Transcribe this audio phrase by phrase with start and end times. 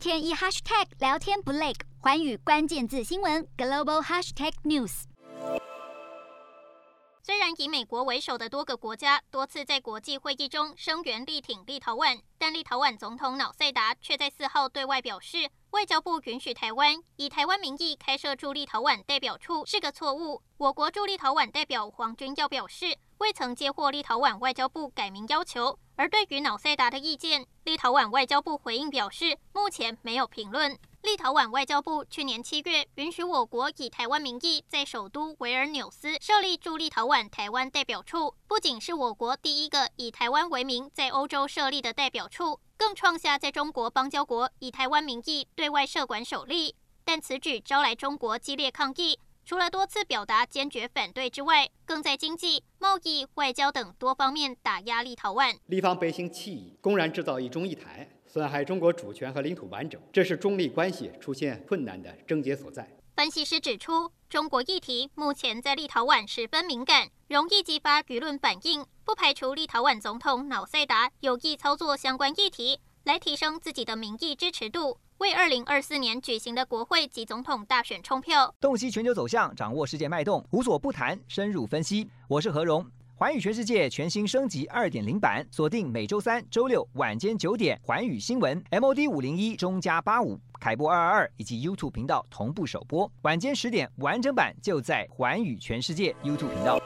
[0.00, 5.02] 天一 hashtag 聊天不累，寰宇关键字新闻 global hashtag news。
[7.22, 20.42] 虽然以美国为首的多个国家多次在国际会议中声援力挺立陶宛，但立陶宛总统瑙塞达却在四号对外表示，外交部允许台湾以台湾名义开设驻立陶宛代表处是个错误。
[20.56, 25.78] 我国驻立陶宛代表黄君耀表示，未曾接获立陶宛外交部改名要求。
[26.00, 30.74] 而对于瑙塞达的意见，立陶宛外交部回应表示，目前没有评论。
[31.02, 46.74] 立陶宛外交部去年七月允许我国以台湾名义在首都维尔纽斯设立驻立陶宛台湾代表处，不仅是我国第一个以台湾为名在欧洲设立的代表处，更创下在中国邦交国以台湾名义对外设馆首例。
[47.04, 49.18] 但此举招来中国激烈抗议。
[49.50, 55.56] 除了多次表达坚决反对之外，更在经济、贸易、外交等多方面打压立陶宛。
[55.66, 62.88] 立方背信弃义，公然制造一中一台，损害中国主权和领土完整，这是中立关系出现困难的症结所在。
[63.16, 74.98] 分析师指出，中国议题目前在立陶宛十分敏感，容易激发舆论反应，不排除立陶宛总统瑙塞达有意操作相关议题，来提升自己的民意支持度。
[75.18, 82.08] 为二零二四年举行的国会及总统大选冲票，洞悉全球走向，掌握世界脉动，无所不谈，深入分析。
[82.26, 96.80] 我是何荣，寰宇全世界全新升级二点零版，锁定每周三、周六晚间九点，寰宇新闻 MOD 五零一中加八五凯播二二二以及 YouTube 频道同步首播，晚间十点完整版就在寰宇全世界 YouTube 频道。